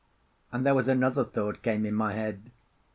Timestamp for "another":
0.87-1.23